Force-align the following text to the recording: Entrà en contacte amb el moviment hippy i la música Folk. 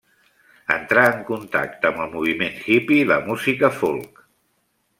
Entrà 0.75 1.03
en 1.09 1.19
contacte 1.27 1.89
amb 1.91 2.01
el 2.05 2.09
moviment 2.15 2.57
hippy 2.77 2.99
i 3.03 3.07
la 3.13 3.19
música 3.29 3.73
Folk. 3.77 4.23